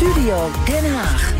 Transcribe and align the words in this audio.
Studio 0.00 0.50
Den 0.64 0.94
Haag. 0.94 1.32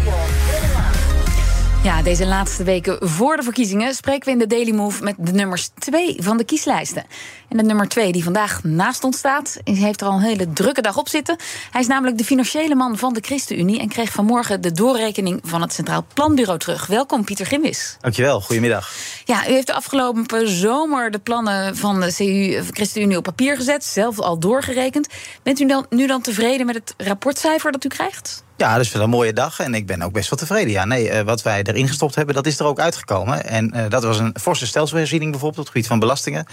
Ja, 1.84 2.02
deze 2.02 2.26
laatste 2.26 2.64
weken 2.64 3.08
voor 3.08 3.36
de 3.36 3.42
verkiezingen 3.42 3.94
spreken 3.94 4.24
we 4.24 4.30
in 4.30 4.38
de 4.38 4.46
Daily 4.46 4.70
Move 4.70 5.02
met 5.02 5.14
de 5.18 5.32
nummers 5.32 5.70
2 5.78 6.16
van 6.18 6.36
de 6.36 6.44
kieslijsten. 6.44 7.04
En 7.48 7.56
de 7.56 7.62
nummer 7.62 7.88
2 7.88 8.12
die 8.12 8.24
vandaag 8.24 8.64
naast 8.64 9.04
ons 9.04 9.18
staat, 9.18 9.58
heeft 9.64 10.00
er 10.00 10.06
al 10.06 10.12
een 10.12 10.20
hele 10.20 10.52
drukke 10.52 10.80
dag 10.80 10.96
op 10.96 11.08
zitten. 11.08 11.36
Hij 11.70 11.80
is 11.80 11.86
namelijk 11.86 12.18
de 12.18 12.24
financiële 12.24 12.74
man 12.74 12.98
van 12.98 13.12
de 13.12 13.20
ChristenUnie 13.20 13.80
en 13.80 13.88
kreeg 13.88 14.12
vanmorgen 14.12 14.60
de 14.60 14.72
doorrekening 14.72 15.40
van 15.44 15.60
het 15.60 15.72
Centraal 15.72 16.04
Planbureau 16.14 16.58
terug. 16.58 16.86
Welkom, 16.86 17.24
Pieter 17.24 17.46
Gimwis. 17.46 17.96
Dankjewel, 18.00 18.40
goedemiddag. 18.40 18.92
Ja, 19.24 19.48
u 19.48 19.52
heeft 19.52 19.66
de 19.66 19.74
afgelopen 19.74 20.48
zomer 20.48 21.10
de 21.10 21.18
plannen 21.18 21.76
van 21.76 22.00
de 22.00 22.14
CU, 22.14 22.62
ChristenUnie 22.70 23.16
op 23.16 23.24
papier 23.24 23.56
gezet, 23.56 23.84
zelf 23.84 24.18
al 24.18 24.38
doorgerekend. 24.38 25.08
Bent 25.42 25.60
u 25.60 25.66
dan, 25.66 25.86
nu 25.90 26.06
dan 26.06 26.20
tevreden 26.20 26.66
met 26.66 26.74
het 26.74 26.94
rapportcijfer 26.96 27.72
dat 27.72 27.84
u 27.84 27.88
krijgt? 27.88 28.42
Ja, 28.60 28.76
dat 28.76 28.84
is 28.84 28.92
wel 28.92 29.02
een 29.02 29.10
mooie 29.10 29.32
dag 29.32 29.60
en 29.60 29.74
ik 29.74 29.86
ben 29.86 30.02
ook 30.02 30.12
best 30.12 30.30
wel 30.30 30.38
tevreden. 30.38 30.70
Ja, 30.70 30.84
nee, 30.84 31.10
uh, 31.10 31.20
wat 31.20 31.42
wij 31.42 31.62
erin 31.62 31.88
gestopt 31.88 32.14
hebben, 32.14 32.34
dat 32.34 32.46
is 32.46 32.58
er 32.58 32.66
ook 32.66 32.80
uitgekomen. 32.80 33.44
En 33.46 33.72
uh, 33.76 33.84
dat 33.88 34.02
was 34.02 34.18
een 34.18 34.34
forse 34.40 34.66
stelselherziening 34.66 35.30
bijvoorbeeld 35.30 35.60
op 35.60 35.64
het 35.64 35.72
gebied 35.72 35.88
van 35.88 35.98
belastingen. 35.98 36.46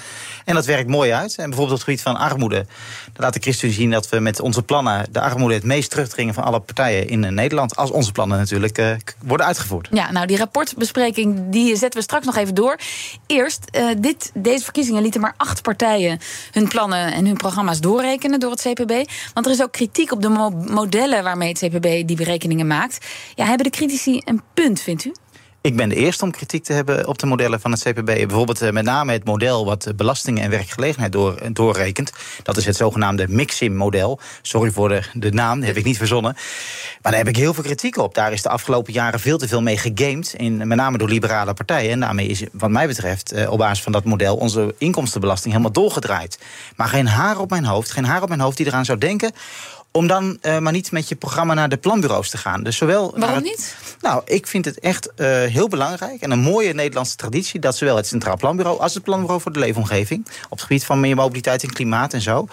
En 0.45 0.55
dat 0.55 0.65
werkt 0.65 0.89
mooi 0.89 1.11
uit. 1.11 1.35
En 1.35 1.49
bijvoorbeeld 1.49 1.69
op 1.69 1.75
het 1.75 1.83
gebied 1.83 2.01
van 2.01 2.17
armoede. 2.17 2.65
Laat 3.15 3.33
de 3.33 3.39
ChristenUnie 3.39 3.79
zien 3.79 3.91
dat 3.91 4.09
we 4.09 4.19
met 4.19 4.39
onze 4.39 4.63
plannen 4.63 5.05
de 5.11 5.21
armoede 5.21 5.53
het 5.53 5.63
meest 5.63 5.89
terugdringen 5.89 6.33
van 6.33 6.43
alle 6.43 6.59
partijen 6.59 7.07
in 7.09 7.33
Nederland. 7.33 7.75
Als 7.75 7.91
onze 7.91 8.11
plannen 8.11 8.37
natuurlijk 8.37 9.15
worden 9.25 9.45
uitgevoerd. 9.45 9.87
Ja, 9.91 10.11
nou 10.11 10.27
die 10.27 10.37
rapportbespreking 10.37 11.49
die 11.49 11.75
zetten 11.75 11.99
we 11.99 12.05
straks 12.05 12.25
nog 12.25 12.35
even 12.35 12.55
door. 12.55 12.79
Eerst, 13.25 13.71
dit, 13.97 14.31
deze 14.33 14.63
verkiezingen 14.63 15.01
lieten 15.01 15.21
maar 15.21 15.33
acht 15.37 15.61
partijen 15.61 16.19
hun 16.51 16.67
plannen 16.67 17.13
en 17.13 17.25
hun 17.25 17.37
programma's 17.37 17.79
doorrekenen 17.79 18.39
door 18.39 18.51
het 18.51 18.61
CPB. 18.61 18.91
Want 19.33 19.45
er 19.45 19.51
is 19.51 19.61
ook 19.61 19.71
kritiek 19.71 20.11
op 20.11 20.21
de 20.21 20.29
mo 20.29 20.49
modellen 20.49 21.23
waarmee 21.23 21.49
het 21.49 21.59
CPB 21.59 21.96
die 22.05 22.15
berekeningen 22.15 22.67
maakt. 22.67 23.05
Ja, 23.35 23.45
hebben 23.45 23.65
de 23.65 23.77
critici 23.77 24.21
een 24.25 24.41
punt, 24.53 24.81
vindt 24.81 25.05
u? 25.05 25.11
Ik 25.67 25.75
ben 25.75 25.89
de 25.89 25.95
eerste 25.95 26.23
om 26.23 26.31
kritiek 26.31 26.63
te 26.63 26.73
hebben 26.73 27.07
op 27.07 27.19
de 27.19 27.25
modellen 27.25 27.59
van 27.59 27.71
het 27.71 27.81
CPB. 27.81 28.05
Bijvoorbeeld 28.05 28.61
eh, 28.61 28.71
met 28.71 28.85
name 28.85 29.11
het 29.11 29.23
model 29.23 29.65
wat 29.65 29.91
belastingen 29.95 30.43
en 30.43 30.49
werkgelegenheid 30.49 31.11
door, 31.11 31.35
eh, 31.35 31.49
doorrekent. 31.53 32.11
Dat 32.43 32.57
is 32.57 32.65
het 32.65 32.75
zogenaamde 32.75 33.27
Mixim-model. 33.27 34.19
Sorry 34.41 34.71
voor 34.71 34.89
de, 34.89 35.01
de 35.13 35.31
naam, 35.31 35.61
heb 35.61 35.77
ik 35.77 35.83
niet 35.83 35.97
verzonnen. 35.97 36.33
Maar 37.01 37.11
daar 37.11 37.21
heb 37.21 37.27
ik 37.27 37.35
heel 37.35 37.53
veel 37.53 37.63
kritiek 37.63 37.97
op. 37.97 38.15
Daar 38.15 38.31
is 38.31 38.41
de 38.41 38.49
afgelopen 38.49 38.93
jaren 38.93 39.19
veel 39.19 39.37
te 39.37 39.47
veel 39.47 39.61
mee 39.61 39.77
gegamed. 39.77 40.33
In, 40.33 40.57
met 40.57 40.77
name 40.77 40.97
door 40.97 41.09
liberale 41.09 41.53
partijen. 41.53 41.91
En 41.91 41.99
daarmee 41.99 42.27
is, 42.27 42.43
wat 42.51 42.69
mij 42.69 42.87
betreft, 42.87 43.31
eh, 43.31 43.51
op 43.51 43.57
basis 43.57 43.83
van 43.83 43.91
dat 43.91 44.03
model... 44.03 44.35
onze 44.35 44.75
inkomstenbelasting 44.77 45.53
helemaal 45.53 45.73
doorgedraaid. 45.73 46.39
Maar 46.75 46.87
geen 46.87 47.07
haar 47.07 47.39
op 47.39 47.49
mijn 47.49 47.65
hoofd, 47.65 47.91
geen 47.91 48.05
haar 48.05 48.21
op 48.21 48.27
mijn 48.29 48.41
hoofd 48.41 48.57
die 48.57 48.65
eraan 48.65 48.85
zou 48.85 48.97
denken 48.97 49.31
om 49.97 50.07
dan 50.07 50.37
uh, 50.41 50.57
maar 50.57 50.71
niet 50.71 50.91
met 50.91 51.09
je 51.09 51.15
programma 51.15 51.53
naar 51.53 51.69
de 51.69 51.77
planbureaus 51.77 52.29
te 52.29 52.37
gaan. 52.37 52.63
Dus 52.63 52.77
zowel 52.77 53.13
Waarom 53.15 53.43
niet? 53.43 53.75
Nou, 54.01 54.21
ik 54.25 54.47
vind 54.47 54.65
het 54.65 54.79
echt 54.79 55.11
uh, 55.15 55.27
heel 55.27 55.67
belangrijk 55.67 56.21
en 56.21 56.31
een 56.31 56.39
mooie 56.39 56.73
Nederlandse 56.73 57.15
traditie 57.15 57.59
dat 57.59 57.77
zowel 57.77 57.95
het 57.95 58.07
Centraal 58.07 58.37
Planbureau 58.37 58.79
als 58.79 58.93
het 58.93 59.03
Planbureau 59.03 59.41
voor 59.41 59.51
de 59.51 59.59
Leefomgeving 59.59 60.27
op 60.43 60.49
het 60.49 60.61
gebied 60.61 60.85
van 60.85 60.99
meer 60.99 61.15
mobiliteit 61.15 61.63
en 61.63 61.73
klimaat 61.73 62.13
en 62.13 62.21
zo 62.21 62.47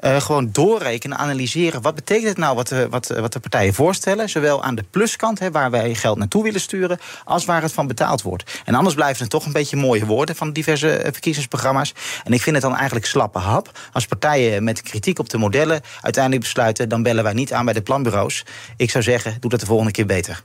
uh, 0.00 0.20
gewoon 0.20 0.48
doorrekenen, 0.52 1.18
analyseren. 1.18 1.82
Wat 1.82 1.94
betekent 1.94 2.28
het 2.28 2.38
nou 2.38 2.56
wat 2.56 2.68
de, 2.68 2.88
wat, 2.88 3.06
wat 3.06 3.32
de 3.32 3.40
partijen 3.40 3.74
voorstellen? 3.74 4.28
Zowel 4.28 4.62
aan 4.62 4.74
de 4.74 4.84
pluskant, 4.90 5.38
hè, 5.38 5.50
waar 5.50 5.70
wij 5.70 5.94
geld 5.94 6.18
naartoe 6.18 6.42
willen 6.42 6.60
sturen, 6.60 6.98
als 7.24 7.44
waar 7.44 7.62
het 7.62 7.72
van 7.72 7.86
betaald 7.86 8.22
wordt. 8.22 8.60
En 8.64 8.74
anders 8.74 8.94
blijven 8.94 9.22
het 9.22 9.30
toch 9.30 9.46
een 9.46 9.52
beetje 9.52 9.76
mooie 9.76 10.06
woorden 10.06 10.36
van 10.36 10.52
diverse 10.52 11.00
verkiezingsprogramma's. 11.02 11.94
En 12.24 12.32
ik 12.32 12.42
vind 12.42 12.56
het 12.56 12.64
dan 12.64 12.76
eigenlijk 12.76 13.06
slappe 13.06 13.38
hap 13.38 13.78
als 13.92 14.06
partijen 14.06 14.64
met 14.64 14.82
kritiek 14.82 15.18
op 15.18 15.28
de 15.28 15.38
modellen 15.38 15.80
uiteindelijk 16.00 16.42
besluiten 16.42 16.85
dan 16.88 17.02
bellen 17.02 17.24
wij 17.24 17.32
niet 17.32 17.52
aan 17.52 17.64
bij 17.64 17.74
de 17.74 17.82
planbureaus. 17.82 18.44
Ik 18.76 18.90
zou 18.90 19.04
zeggen, 19.04 19.36
doe 19.40 19.50
dat 19.50 19.60
de 19.60 19.66
volgende 19.66 19.92
keer 19.92 20.06
beter. 20.06 20.42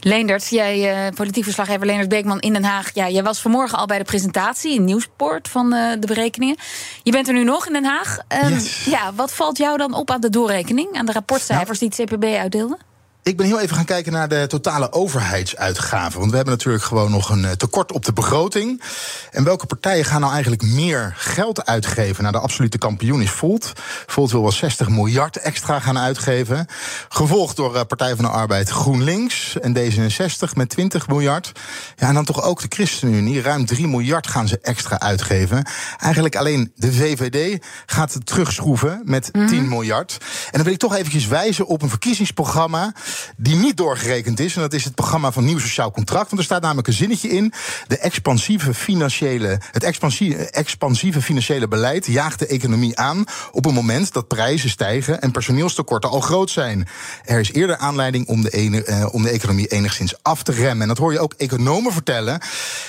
Leendert, 0.00 0.48
jij, 0.48 1.06
uh, 1.06 1.14
politiek 1.14 1.44
verslaggever 1.44 1.86
Leendert 1.86 2.08
Beekman 2.08 2.40
in 2.40 2.52
Den 2.52 2.64
Haag. 2.64 2.94
Ja, 2.94 3.08
jij 3.08 3.22
was 3.22 3.40
vanmorgen 3.40 3.78
al 3.78 3.86
bij 3.86 3.98
de 3.98 4.04
presentatie 4.04 4.74
in 4.74 4.84
Nieuwsport 4.84 5.48
van 5.48 5.74
uh, 5.74 5.92
de 5.98 6.06
berekeningen. 6.06 6.56
Je 7.02 7.10
bent 7.10 7.28
er 7.28 7.34
nu 7.34 7.44
nog 7.44 7.66
in 7.66 7.72
Den 7.72 7.84
Haag. 7.84 8.18
Um, 8.44 8.52
yes. 8.52 8.84
Ja, 8.84 9.12
wat 9.14 9.32
valt 9.32 9.58
jou 9.58 9.78
dan 9.78 9.94
op 9.94 10.10
aan 10.10 10.20
de 10.20 10.30
doorrekening, 10.30 10.92
aan 10.92 11.06
de 11.06 11.12
rapportcijfers 11.12 11.80
nou, 11.80 11.90
die 11.90 12.04
het 12.04 12.10
CPB 12.10 12.24
uitdeelde? 12.24 12.78
Ik 13.24 13.36
ben 13.36 13.46
heel 13.46 13.60
even 13.60 13.76
gaan 13.76 13.84
kijken 13.84 14.12
naar 14.12 14.28
de 14.28 14.44
totale 14.46 14.92
overheidsuitgaven. 14.92 16.18
Want 16.18 16.30
we 16.30 16.36
hebben 16.36 16.54
natuurlijk 16.54 16.84
gewoon 16.84 17.10
nog 17.10 17.30
een 17.30 17.56
tekort 17.56 17.92
op 17.92 18.04
de 18.04 18.12
begroting. 18.12 18.82
En 19.30 19.44
welke 19.44 19.66
partijen 19.66 20.04
gaan 20.04 20.20
nou 20.20 20.32
eigenlijk 20.32 20.62
meer 20.62 21.14
geld 21.16 21.66
uitgeven? 21.66 22.22
Nou, 22.22 22.34
de 22.34 22.42
absolute 22.42 22.78
kampioen 22.78 23.22
is 23.22 23.30
Volt. 23.30 23.72
Volt 24.06 24.30
wil 24.30 24.42
wel 24.42 24.52
60 24.52 24.88
miljard 24.88 25.36
extra 25.36 25.80
gaan 25.80 25.98
uitgeven. 25.98 26.66
Gevolgd 27.08 27.56
door 27.56 27.86
Partij 27.86 28.14
van 28.16 28.24
de 28.24 28.30
Arbeid 28.30 28.68
GroenLinks 28.68 29.58
en 29.60 29.76
D66 29.76 30.52
met 30.54 30.68
20 30.68 31.08
miljard. 31.08 31.52
Ja, 31.96 32.08
en 32.08 32.14
dan 32.14 32.24
toch 32.24 32.42
ook 32.42 32.60
de 32.60 32.66
ChristenUnie. 32.68 33.42
Ruim 33.42 33.66
3 33.66 33.88
miljard 33.88 34.26
gaan 34.26 34.48
ze 34.48 34.58
extra 34.62 35.00
uitgeven. 35.00 35.66
Eigenlijk 35.98 36.36
alleen 36.36 36.72
de 36.74 36.92
VVD 36.92 37.64
gaat 37.86 38.12
het 38.12 38.26
terugschroeven 38.26 39.02
met 39.04 39.30
10 39.32 39.42
mm. 39.42 39.68
miljard. 39.68 40.18
En 40.20 40.50
dan 40.52 40.62
wil 40.62 40.72
ik 40.72 40.78
toch 40.78 40.94
eventjes 40.94 41.26
wijzen 41.26 41.66
op 41.66 41.82
een 41.82 41.88
verkiezingsprogramma 41.88 42.92
die 43.36 43.56
niet 43.56 43.76
doorgerekend 43.76 44.40
is. 44.40 44.54
En 44.54 44.60
dat 44.60 44.72
is 44.72 44.84
het 44.84 44.94
programma 44.94 45.32
van 45.32 45.44
Nieuw 45.44 45.58
Sociaal 45.58 45.90
Contract. 45.90 46.26
Want 46.26 46.38
er 46.38 46.44
staat 46.44 46.62
namelijk 46.62 46.86
een 46.88 46.92
zinnetje 46.92 47.28
in. 47.28 47.52
De 47.86 47.98
expansieve 47.98 48.74
financiële, 48.74 49.60
het 49.72 49.82
expansieve, 49.82 50.50
expansieve 50.50 51.22
financiële 51.22 51.68
beleid 51.68 52.06
jaagt 52.06 52.38
de 52.38 52.46
economie 52.46 52.98
aan 52.98 53.24
op 53.52 53.66
een 53.66 53.74
moment 53.74 54.12
dat 54.12 54.28
prijzen 54.28 54.70
stijgen 54.70 55.20
en 55.20 55.30
personeelstekorten 55.30 56.10
al 56.10 56.20
groot 56.20 56.50
zijn. 56.50 56.88
Er 57.24 57.40
is 57.40 57.52
eerder 57.52 57.76
aanleiding 57.76 58.26
om 58.26 58.42
de, 58.42 58.50
ene, 58.50 58.86
uh, 58.86 59.14
om 59.14 59.22
de 59.22 59.30
economie 59.30 59.66
enigszins 59.66 60.14
af 60.22 60.42
te 60.42 60.52
remmen. 60.52 60.82
En 60.82 60.88
dat 60.88 60.98
hoor 60.98 61.12
je 61.12 61.20
ook 61.20 61.34
economen 61.36 61.92
vertellen. 61.92 62.40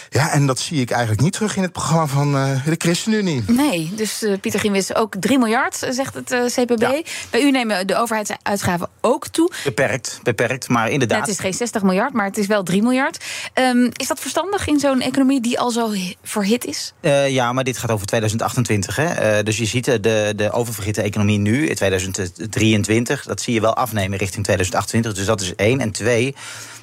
Ja, 0.09 0.31
en 0.31 0.47
dat 0.47 0.59
zie 0.59 0.81
ik 0.81 0.91
eigenlijk 0.91 1.21
niet 1.21 1.33
terug 1.33 1.55
in 1.55 1.61
het 1.61 1.71
programma 1.71 2.07
van 2.07 2.35
uh, 2.35 2.65
de 2.65 2.75
ChristenUnie. 2.77 3.43
Nee, 3.47 3.91
dus 3.95 4.23
uh, 4.23 4.37
Pieter 4.39 4.59
Gimwis 4.59 4.95
ook 4.95 5.15
3 5.19 5.37
miljard, 5.37 5.87
zegt 5.89 6.13
het 6.13 6.53
CPB. 6.53 6.81
Ja. 6.81 7.01
Bij 7.29 7.41
u 7.41 7.51
nemen 7.51 7.87
de 7.87 7.95
overheidsuitgaven 7.95 8.89
ook 9.01 9.27
toe. 9.27 9.51
Beperkt 9.63 10.12
beperkt, 10.23 10.67
maar 10.67 10.89
inderdaad. 10.89 11.19
Het 11.19 11.29
is 11.29 11.39
geen 11.39 11.53
60 11.53 11.83
miljard, 11.83 12.13
maar 12.13 12.25
het 12.25 12.37
is 12.37 12.47
wel 12.47 12.63
3 12.63 12.81
miljard. 12.81 13.23
Um, 13.53 13.89
is 13.93 14.07
dat 14.07 14.19
verstandig 14.19 14.67
in 14.67 14.79
zo'n 14.79 15.01
economie 15.01 15.41
die 15.41 15.59
al 15.59 15.71
zo 15.71 15.91
verhit 16.23 16.65
is? 16.65 16.93
Uh, 17.01 17.29
ja, 17.29 17.53
maar 17.53 17.63
dit 17.63 17.77
gaat 17.77 17.91
over 17.91 18.07
2028. 18.07 18.95
Hè? 18.95 19.37
Uh, 19.37 19.43
dus 19.43 19.57
je 19.57 19.65
ziet 19.65 19.85
de, 19.85 20.33
de 20.35 20.51
oververhitte 20.51 21.01
economie 21.01 21.39
nu, 21.39 21.67
in 21.67 21.75
2023, 21.75 23.23
dat 23.25 23.41
zie 23.41 23.53
je 23.53 23.61
wel 23.61 23.75
afnemen 23.75 24.17
richting 24.17 24.43
2028. 24.43 25.13
Dus 25.13 25.25
dat 25.25 25.41
is 25.41 25.55
één. 25.55 25.79
En 25.79 25.91
twee 25.91 26.35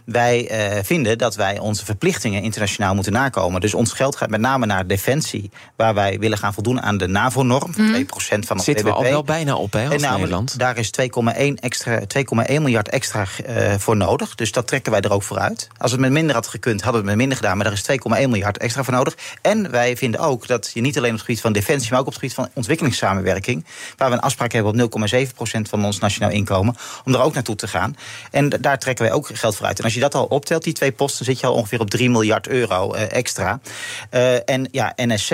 wij 0.05 0.51
uh, 0.77 0.83
vinden 0.83 1.19
dat 1.19 1.35
wij 1.35 1.59
onze 1.59 1.85
verplichtingen 1.85 2.43
internationaal 2.43 2.95
moeten 2.95 3.13
nakomen. 3.13 3.61
Dus 3.61 3.75
ons 3.75 3.93
geld 3.93 4.17
gaat 4.17 4.31
met 4.31 4.41
name 4.41 4.67
naar 4.67 4.87
defensie, 4.87 5.51
waar 5.77 5.95
wij 5.95 6.19
willen 6.19 6.39
gaan 6.39 6.55
voldoen 6.55 6.83
aan 6.83 6.99
de 6.99 7.07
NAVO-norm 7.07 7.75
van 7.75 7.85
mm. 7.85 7.95
2% 7.95 8.07
van 8.19 8.57
het 8.57 8.65
Zitten 8.65 8.85
we 8.85 8.93
al 8.93 9.03
wel 9.03 9.25
bijna 9.25 9.57
op, 9.57 9.73
hè, 9.73 9.89
als 9.89 10.03
en 10.03 10.13
Nederland? 10.13 10.59
Daar 10.59 10.79
is 10.79 10.91
2,1 11.01 11.55
extra, 11.55 12.01
2,1 12.01 12.05
miljard 12.47 12.89
extra 12.89 13.27
uh, 13.49 13.75
voor 13.79 13.97
nodig. 13.97 14.35
Dus 14.35 14.53
dat 14.53 14.67
trekken 14.67 14.93
wij 14.93 15.01
er 15.01 15.13
ook 15.13 15.23
vooruit. 15.23 15.69
Als 15.79 15.91
het 15.91 16.01
met 16.01 16.11
minder 16.11 16.35
had 16.35 16.47
gekund, 16.47 16.83
hadden 16.83 17.03
we 17.03 17.09
het 17.09 17.17
met 17.17 17.27
minder 17.27 17.37
gedaan. 17.37 17.57
Maar 17.57 17.65
daar 17.65 17.75
is 17.75 18.23
2,1 18.23 18.29
miljard 18.29 18.59
extra 18.59 18.85
voor 18.85 18.95
nodig. 18.95 19.17
En 19.43 19.71
wij 19.71 19.97
vinden 19.97 20.21
ook 20.21 20.47
dat 20.47 20.71
je 20.75 20.81
niet 20.81 20.97
alleen 20.97 21.11
op 21.11 21.17
het 21.17 21.25
gebied 21.25 21.41
van 21.41 21.53
defensie, 21.53 21.91
maar 21.91 22.01
ook 22.01 22.07
op 22.07 22.13
het 22.13 22.21
gebied 22.21 22.37
van 22.37 22.49
ontwikkelingssamenwerking, 22.55 23.65
waar 23.97 24.09
we 24.09 24.15
een 24.15 24.21
afspraak 24.21 24.53
hebben 24.53 24.83
op 24.83 25.09
0,7% 25.15 25.61
van 25.69 25.85
ons 25.85 25.99
nationaal 25.99 26.31
inkomen, 26.31 26.77
om 27.05 27.15
er 27.15 27.21
ook 27.21 27.35
naartoe 27.35 27.57
te 27.57 27.69
gaan. 27.69 27.97
En 28.31 28.49
daar 28.49 28.79
trekken 28.79 29.05
wij 29.05 29.15
ook 29.15 29.31
geld 29.33 29.57
voor 29.57 29.67
uit. 29.67 29.79
En 29.79 29.85
als 29.91 29.99
je 29.99 30.05
dat 30.11 30.15
al 30.15 30.27
optelt, 30.27 30.65
die 30.65 30.73
twee 30.73 30.93
posten, 30.93 31.25
zit 31.25 31.41
je 31.41 31.47
al 31.47 31.55
ongeveer 31.55 31.81
op 31.81 31.91
3 31.91 32.11
miljard 32.11 32.49
euro 32.49 32.95
uh, 32.95 33.13
extra. 33.13 33.61
Uh, 34.11 34.49
en 34.49 34.69
ja, 34.71 34.93
NSC, 34.97 35.33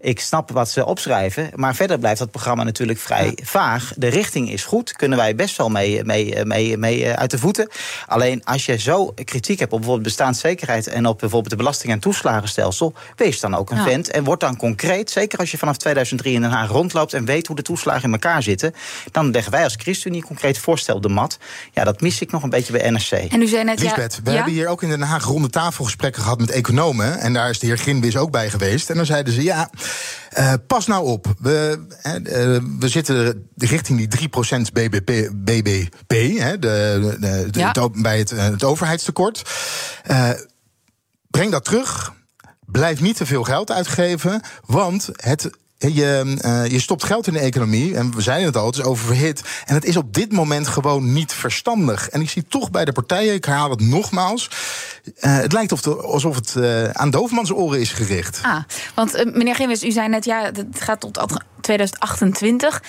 ik 0.00 0.20
snap 0.20 0.50
wat 0.50 0.70
ze 0.70 0.86
opschrijven, 0.86 1.50
maar 1.54 1.74
verder 1.74 1.98
blijft 1.98 2.18
dat 2.18 2.30
programma 2.30 2.62
natuurlijk 2.62 2.98
vrij 2.98 3.26
ja. 3.26 3.44
vaag. 3.44 3.92
De 3.96 4.08
richting 4.08 4.50
is 4.50 4.64
goed, 4.64 4.92
kunnen 4.92 5.18
wij 5.18 5.34
best 5.34 5.56
wel 5.56 5.68
mee, 5.68 6.04
mee, 6.04 6.44
mee, 6.44 6.76
mee 6.76 7.10
uit 7.10 7.30
de 7.30 7.38
voeten. 7.38 7.68
Alleen 8.06 8.44
als 8.44 8.66
je 8.66 8.78
zo 8.78 9.14
kritiek 9.24 9.58
hebt 9.58 9.72
op 9.72 9.78
bijvoorbeeld 9.78 10.06
bestaanszekerheid 10.06 10.86
en 10.86 11.06
op 11.06 11.18
bijvoorbeeld 11.18 11.50
de 11.50 11.56
belasting- 11.56 11.92
en 11.92 12.00
toeslagenstelsel, 12.00 12.94
wees 13.16 13.40
dan 13.40 13.54
ook 13.54 13.70
een 13.70 13.76
ja. 13.76 13.84
vent 13.84 14.10
en 14.10 14.24
word 14.24 14.40
dan 14.40 14.56
concreet. 14.56 15.10
Zeker 15.10 15.38
als 15.38 15.50
je 15.50 15.58
vanaf 15.58 15.76
2003 15.76 16.34
in 16.34 16.40
Den 16.40 16.50
Haag 16.50 16.70
rondloopt 16.70 17.12
en 17.12 17.24
weet 17.24 17.46
hoe 17.46 17.56
de 17.56 17.62
toeslagen 17.62 18.02
in 18.02 18.12
elkaar 18.12 18.42
zitten, 18.42 18.74
dan 19.10 19.30
leggen 19.30 19.52
wij 19.52 19.64
als 19.64 19.76
ChristenUnie 19.78 20.20
een 20.20 20.28
concreet 20.28 20.58
voorstel 20.58 20.96
op 20.96 21.02
de 21.02 21.08
mat. 21.08 21.38
Ja, 21.72 21.84
dat 21.84 22.00
mis 22.00 22.20
ik 22.20 22.30
nog 22.30 22.42
een 22.42 22.50
beetje 22.50 22.72
bij 22.72 22.90
NSC. 22.90 23.12
En 23.12 23.42
u 23.42 23.46
zei 23.46 23.64
net, 23.64 23.80
we 23.92 24.30
ja? 24.30 24.32
hebben 24.32 24.52
hier 24.52 24.68
ook 24.68 24.82
in 24.82 24.88
Den 24.88 25.00
Haag 25.00 25.24
ronde 25.24 25.50
tafelgesprekken 25.50 26.22
gehad 26.22 26.38
met 26.38 26.50
economen. 26.50 27.18
En 27.18 27.32
daar 27.32 27.50
is 27.50 27.58
de 27.58 27.66
heer 27.66 27.78
Ginwis 27.78 28.16
ook 28.16 28.30
bij 28.30 28.50
geweest. 28.50 28.90
En 28.90 28.96
dan 28.96 29.06
zeiden 29.06 29.32
ze: 29.32 29.42
ja, 29.42 29.70
uh, 30.38 30.52
pas 30.66 30.86
nou 30.86 31.06
op. 31.06 31.34
We, 31.38 31.86
uh, 32.06 32.12
we 32.78 32.88
zitten 32.88 33.48
richting 33.56 34.08
die 34.08 34.28
3% 34.28 34.72
BBP, 34.72 35.30
BBP 35.34 36.38
hè, 36.38 36.58
de, 36.58 37.16
de, 37.20 37.50
de, 37.50 37.58
ja. 37.58 37.72
het, 37.72 38.02
bij 38.02 38.18
het, 38.18 38.30
het 38.30 38.64
overheidstekort. 38.64 39.42
Uh, 40.10 40.30
breng 41.30 41.50
dat 41.50 41.64
terug. 41.64 42.12
Blijf 42.66 43.00
niet 43.00 43.16
te 43.16 43.26
veel 43.26 43.42
geld 43.42 43.70
uitgeven, 43.70 44.40
want 44.66 45.08
het 45.16 45.50
je, 45.92 46.36
uh, 46.44 46.66
je 46.66 46.80
stopt 46.80 47.04
geld 47.04 47.26
in 47.26 47.32
de 47.32 47.38
economie. 47.38 47.96
En 47.96 48.14
we 48.14 48.22
zeiden 48.22 48.46
het 48.46 48.56
al, 48.56 48.66
het 48.66 48.76
is 48.76 48.82
oververhit. 48.82 49.42
En 49.64 49.74
het 49.74 49.84
is 49.84 49.96
op 49.96 50.14
dit 50.14 50.32
moment 50.32 50.68
gewoon 50.68 51.12
niet 51.12 51.32
verstandig. 51.32 52.08
En 52.08 52.20
ik 52.20 52.30
zie 52.30 52.46
toch 52.48 52.70
bij 52.70 52.84
de 52.84 52.92
partijen, 52.92 53.34
ik 53.34 53.44
herhaal 53.44 53.70
het 53.70 53.80
nogmaals. 53.80 54.50
Uh, 55.04 55.12
het 55.36 55.52
lijkt 55.52 55.72
of 55.72 55.86
alsof 55.86 56.34
het 56.34 56.54
uh, 56.58 56.90
aan 56.90 57.10
Doofmans 57.10 57.52
oren 57.52 57.80
is 57.80 57.92
gericht. 57.92 58.40
Ah, 58.42 58.62
want 58.94 59.34
meneer 59.34 59.54
Gimmers, 59.54 59.84
u 59.84 59.90
zei 59.90 60.08
net, 60.08 60.24
ja, 60.24 60.42
het 60.42 60.66
gaat 60.72 61.00
tot 61.00 61.22
2028. 61.60 62.82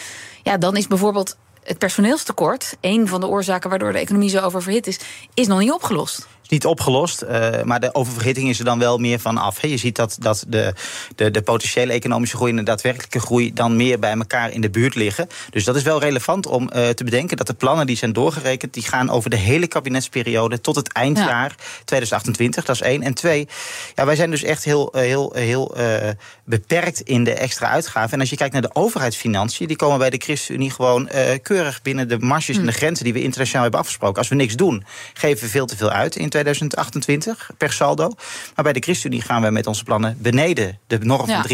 Ja, 0.44 0.58
dan 0.58 0.78
is 0.78 0.88
bijvoorbeeld 0.88 1.38
het 1.64 1.78
personeelstekort, 1.78 2.78
een 2.82 3.08
van 3.08 3.20
de 3.20 3.28
oorzaken 3.28 3.70
waardoor 3.70 3.92
de 3.92 4.00
economie 4.00 4.30
zo 4.30 4.40
oververhit 4.40 4.88
is, 4.88 5.00
is 5.34 5.48
nog 5.48 5.60
niet 5.60 5.72
opgelost 5.72 6.28
is 6.46 6.52
niet 6.52 6.66
opgelost. 6.66 7.24
Uh, 7.24 7.62
maar 7.64 7.80
de 7.80 7.96
oververhitting 7.96 8.50
is 8.50 8.60
er 8.60 8.66
dan 8.66 8.80
wel 8.80 8.98
meer 8.98 9.20
van 9.20 9.38
af. 9.38 9.62
Je 9.62 9.78
ziet 9.78 9.96
dat, 9.96 10.18
dat 10.20 10.46
de, 10.48 10.74
de, 11.16 11.32
de 11.32 11.42
potentiële 11.42 11.94
economische 11.94 12.36
groei 12.36 12.52
en 12.52 12.58
de 12.58 12.64
daadwerkelijke 12.64 13.20
groei 13.20 13.54
dan 13.54 13.76
meer 13.76 14.00
bij 14.00 14.12
elkaar 14.12 14.52
in 14.52 14.62
de 14.62 14.70
buurt 14.70 14.96
liggen. 14.96 15.28
Dus 15.50 15.64
dat 15.64 15.76
is 15.76 15.84
wel 15.84 16.00
relevant 16.00 16.46
om 16.48 16.70
uh, 16.76 16.90
te 16.90 17.04
bedenken 17.04 17.38
dat 17.38 17.48
de 17.48 17.54
plannen 17.54 17.88
die 17.88 17.98
zijn 17.98 18.14
doorgerekend, 18.14 18.74
die 18.74 18.84
gaan 18.84 19.10
over 19.10 19.30
de 19.30 19.36
hele 19.36 19.68
kabinetsperiode 19.68 20.62
tot 20.62 20.76
het 20.76 20.92
eindjaar 20.92 21.56
2028. 21.86 22.66
Dat 22.66 22.76
is 22.76 22.82
één. 22.82 23.02
En 23.02 23.14
twee, 23.14 23.48
ja, 23.96 24.06
wij 24.06 24.16
zijn 24.16 24.32
dus 24.32 24.44
echt 24.44 24.64
heel, 24.64 24.94
eh, 24.94 25.02
heel, 25.02 25.32
heel 25.36 25.80
uh, 25.80 26.10
beperkt 26.44 27.02
in 27.02 27.24
de 27.24 27.34
extra 27.34 27.70
uitgaven. 27.70 28.12
En 28.12 28.20
als 28.20 28.30
je 28.30 28.36
kijkt 28.36 28.54
naar 28.54 28.62
de 28.62 28.76
overheidsfinanciën, 28.76 29.68
die 29.68 29.78
komen 29.78 29.98
bij 29.98 30.10
de 30.10 30.18
ChristenUnie 30.18 30.72
gewoon 30.72 31.10
keurig 31.42 31.82
binnen 31.82 32.08
de 32.08 32.20
marges 32.20 32.58
en 32.58 32.66
de 32.66 32.72
hm. 32.72 32.78
grenzen 32.78 33.04
die 33.04 33.14
we 33.14 33.22
internationaal 33.22 33.62
hebben 33.62 33.80
afgesproken. 33.80 34.18
Als 34.18 34.28
we 34.28 34.36
niks 34.36 34.56
doen, 34.56 34.84
geven 35.14 35.44
we 35.44 35.50
veel 35.50 35.66
te 35.66 35.78
veel 35.78 35.90
uit 35.90 36.16
in 36.16 36.30
2028 36.42 37.50
per 37.58 37.72
saldo. 37.72 38.12
Maar 38.56 38.64
bij 38.64 38.74
de 38.74 38.80
ChristenUnie 38.80 39.22
gaan 39.22 39.42
we 39.42 39.50
met 39.50 39.68
onze 39.68 39.84
plannen 39.84 40.18
beneden 40.20 40.80
de 40.88 40.98
norm 40.98 41.28
van 41.28 41.46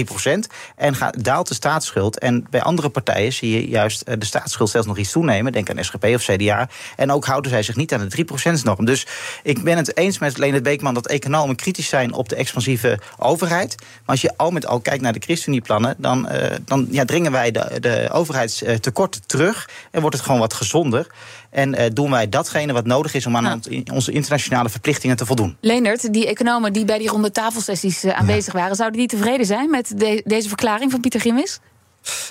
3%. 0.48 0.52
En 0.76 0.96
gaat, 0.96 1.24
daalt 1.24 1.48
de 1.48 1.54
staatsschuld. 1.54 2.20
En 2.20 2.48
bij 2.50 2.62
andere 2.62 2.90
partijen 2.90 3.34
zie 3.34 3.52
je 3.52 3.68
juist 3.68 4.02
eh, 4.02 4.16
de 4.20 4.26
staatsschuld 4.26 4.70
zelfs 4.70 4.88
nog 4.88 4.98
iets 4.98 5.12
toenemen. 5.12 5.52
Denk 5.52 5.70
aan 5.70 5.84
SGP 5.84 6.04
of 6.04 6.24
CDA. 6.24 6.70
En 6.96 7.12
ook 7.12 7.26
houden 7.26 7.52
zij 7.52 7.64
zich 7.64 7.76
niet 7.76 7.94
aan 7.94 8.08
de 8.08 8.26
3%-norm. 8.26 8.86
Dus 8.86 9.08
ik 9.44 9.64
ben 9.64 9.78
het 9.78 9.98
eens 9.98 10.20
met 10.20 10.38
Leonard 10.38 10.64
Beekman 10.64 10.94
dat 10.94 11.08
economen 11.08 11.56
kritisch 11.56 11.90
zijn 11.90 12.14
op 12.14 12.30
de 12.30 12.36
expansieve 12.36 13.00
overheid. 13.18 13.76
Maar 13.80 13.88
als 14.06 14.22
je 14.22 14.38
al 14.38 14.52
met 14.52 14.66
al 14.66 14.80
kijkt 14.80 15.02
naar 15.02 15.14
de 15.14 15.20
ChristenUnie-plannen, 15.20 15.96
dan, 15.98 16.28
uh, 16.32 16.46
dan 16.66 16.88
ja, 16.90 17.06
dringen 17.06 17.32
wij 17.32 17.52
de, 17.52 17.80
de 17.80 18.10
overheidstekorten 18.12 19.22
terug 19.26 19.70
en 19.92 20.02
wordt 20.02 20.16
het 20.16 20.26
gewoon 20.26 20.40
wat 20.40 20.54
gezonder. 20.54 21.08
En 21.52 21.80
uh, 21.80 21.86
doen 21.94 22.12
wij 22.12 22.30
datgene 22.30 22.74
wat 22.74 22.86
nodig 22.86 23.14
is 23.14 23.26
om 23.26 23.38
aan 23.38 23.62
onze 23.94 24.12
internationale 24.12 24.70
verplichtingen 24.72 25.16
te 25.16 25.26
voldoen. 25.26 25.58
Leendert, 25.62 26.14
die 26.14 26.28
economen 26.28 26.74
die 26.74 26.86
bij 26.86 26.98
die 26.98 27.10
ronde 27.10 27.32
tafelsessies 27.32 28.06
uh, 28.06 28.20
aanwezig 28.20 28.54
waren, 28.54 28.76
zouden 28.76 29.00
die 29.00 29.08
tevreden 29.08 29.46
zijn 29.46 29.70
met 29.70 29.94
de, 29.96 30.22
deze 30.26 30.48
verklaring 30.48 30.92
van 30.92 31.00
Pieter 31.00 31.22
Gimmis? 31.22 31.60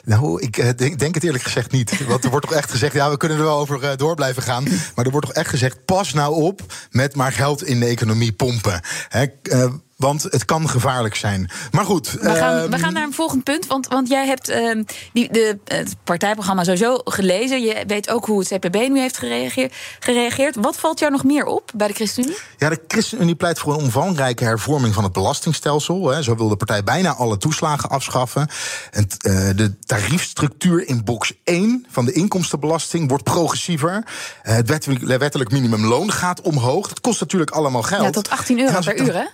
Nou, 0.05 0.43
ik 0.43 0.57
uh, 0.57 0.69
denk, 0.77 0.99
denk, 0.99 1.15
het 1.15 1.25
eerlijk 1.25 1.45
gezegd 1.45 1.71
niet. 1.71 1.99
Want 2.09 2.25
er 2.25 2.31
wordt 2.31 2.47
toch 2.47 2.57
echt 2.57 2.71
gezegd, 2.71 2.95
ja, 2.95 3.11
we 3.11 3.17
kunnen 3.17 3.39
er 3.39 3.45
wel 3.45 3.59
over 3.59 3.83
uh, 3.83 3.91
door 3.97 4.15
blijven 4.15 4.43
gaan. 4.43 4.65
Maar 4.95 5.05
er 5.05 5.11
wordt 5.11 5.27
toch 5.27 5.37
echt 5.37 5.51
gezegd, 5.51 5.85
pas 5.85 6.13
nou 6.13 6.35
op 6.35 6.61
met 6.91 7.17
maar 7.17 7.33
geld 7.33 7.65
in 7.65 7.81
de 7.81 7.87
economie 7.87 8.33
pompen. 8.33 8.81
He, 9.09 9.27
uh, 9.43 9.73
want 10.01 10.23
het 10.23 10.45
kan 10.45 10.69
gevaarlijk 10.69 11.15
zijn. 11.15 11.51
Maar 11.71 11.85
goed. 11.85 12.11
We 12.11 12.35
gaan, 12.35 12.55
we 12.55 12.61
ehm, 12.61 12.83
gaan 12.83 12.93
naar 12.93 13.03
een 13.03 13.13
volgend 13.13 13.45
punt. 13.45 13.67
Want, 13.67 13.89
want 13.89 14.09
jij 14.09 14.27
hebt 14.27 14.51
uh, 14.51 14.83
die, 15.13 15.33
de, 15.33 15.59
het 15.65 15.97
partijprogramma 16.05 16.65
sowieso 16.65 17.01
gelezen. 17.05 17.63
Je 17.63 17.85
weet 17.87 18.11
ook 18.11 18.27
hoe 18.27 18.39
het 18.39 18.49
CPB 18.49 18.75
nu 18.75 19.01
heeft 19.01 19.19
gereageerd. 19.19 19.75
gereageerd. 20.01 20.57
Wat 20.57 20.77
valt 20.77 20.99
jou 20.99 21.13
nog 21.13 21.25
meer 21.25 21.45
op 21.45 21.71
bij 21.75 21.87
de 21.87 21.95
ChristenUnie? 21.95 22.37
Ja, 22.59 22.69
de 22.69 22.81
ChristenUnie 22.89 23.35
pleit 23.35 23.59
voor 23.59 23.73
een 23.73 23.81
omvangrijke 23.81 24.45
hervorming 24.45 24.95
van 24.95 25.05
het 25.05 25.13
belastingstelsel. 25.13 26.09
Hè. 26.09 26.23
Zo 26.23 26.37
wil 26.37 26.49
de 26.49 26.57
partij 26.57 26.85
bijna 26.85 27.15
alle 27.15 27.37
toeslagen 27.37 27.91
afschaffen. 27.91 28.49
En, 28.91 29.07
uh, 29.27 29.49
de 29.57 29.79
tariefstructuur 29.79 30.89
in 30.89 31.05
box 31.05 31.33
1 31.45 31.87
van 31.91 32.05
de 32.05 32.13
inkomstenbelasting 32.13 33.09
wordt 33.09 33.25
progressiever. 33.25 33.93
Uh, 33.93 34.55
het 34.55 34.69
wettelijk, 34.69 35.19
wettelijk 35.19 35.51
minimumloon 35.51 36.13
gaat 36.13 36.41
omhoog. 36.41 36.89
Dat 36.89 37.01
kost 37.01 37.21
natuurlijk 37.21 37.51
allemaal 37.51 37.83
geld. 37.83 38.03
Ja, 38.03 38.11
tot 38.11 38.31
18 38.31 38.61
euro 38.61 38.81
per 38.81 39.01
uur, 39.01 39.15
hè? 39.15 39.25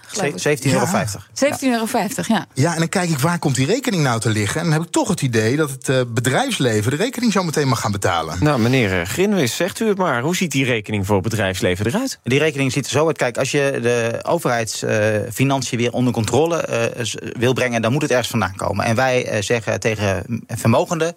17,50 0.64 0.72
euro. 0.72 0.86
17,50 0.86 1.58
euro, 1.60 1.86
ja. 2.26 2.46
Ja, 2.54 2.72
en 2.72 2.78
dan 2.78 2.88
kijk 2.88 3.10
ik 3.10 3.18
waar 3.18 3.38
komt 3.38 3.54
die 3.54 3.66
rekening 3.66 4.02
nou 4.02 4.20
te 4.20 4.30
liggen. 4.30 4.60
En 4.60 4.66
dan 4.66 4.74
heb 4.74 4.82
ik 4.82 4.90
toch 4.90 5.08
het 5.08 5.22
idee 5.22 5.56
dat 5.56 5.70
het 5.70 5.88
uh, 5.88 6.00
bedrijfsleven 6.08 6.90
de 6.90 6.96
rekening 6.96 7.32
zo 7.32 7.42
meteen 7.42 7.68
mag 7.68 7.80
gaan 7.80 7.92
betalen. 7.92 8.36
Nou, 8.40 8.60
meneer 8.60 9.00
eh, 9.00 9.06
Grinwis, 9.06 9.56
zegt 9.56 9.80
u 9.80 9.88
het 9.88 9.98
maar. 9.98 10.22
Hoe 10.22 10.36
ziet 10.36 10.52
die 10.52 10.64
rekening 10.64 11.06
voor 11.06 11.14
het 11.14 11.24
bedrijfsleven 11.24 11.86
eruit? 11.86 12.18
Die 12.22 12.38
rekening 12.38 12.72
ziet 12.72 12.84
er 12.84 12.90
zo 12.90 13.06
uit. 13.06 13.16
Kijk, 13.16 13.38
als 13.38 13.50
je 13.50 13.78
de 13.82 14.20
overheidsfinanciën 14.22 15.78
weer 15.78 15.92
onder 15.92 16.12
controle 16.12 16.92
uh, 16.98 17.14
wil 17.38 17.52
brengen, 17.52 17.82
dan 17.82 17.92
moet 17.92 18.02
het 18.02 18.10
ergens 18.10 18.28
vandaan 18.28 18.56
komen. 18.56 18.84
En 18.84 18.96
wij 18.96 19.42
zeggen 19.42 19.80
tegen 19.80 20.42
vermogenden 20.46 21.16